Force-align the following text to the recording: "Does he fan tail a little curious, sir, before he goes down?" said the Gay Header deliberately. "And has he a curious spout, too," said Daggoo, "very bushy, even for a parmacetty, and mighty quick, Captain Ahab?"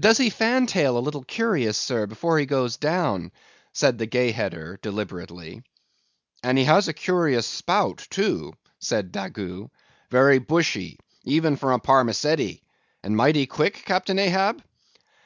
"Does 0.00 0.16
he 0.16 0.30
fan 0.30 0.64
tail 0.66 0.96
a 0.96 1.00
little 1.04 1.24
curious, 1.24 1.76
sir, 1.76 2.06
before 2.06 2.38
he 2.38 2.46
goes 2.46 2.78
down?" 2.78 3.30
said 3.74 3.98
the 3.98 4.06
Gay 4.06 4.30
Header 4.30 4.78
deliberately. 4.80 5.62
"And 6.42 6.58
has 6.60 6.86
he 6.86 6.90
a 6.90 6.94
curious 6.94 7.46
spout, 7.46 8.06
too," 8.08 8.54
said 8.78 9.12
Daggoo, 9.12 9.68
"very 10.10 10.38
bushy, 10.38 10.98
even 11.24 11.56
for 11.56 11.74
a 11.74 11.78
parmacetty, 11.78 12.62
and 13.02 13.14
mighty 13.14 13.44
quick, 13.46 13.82
Captain 13.84 14.18
Ahab?" 14.18 14.64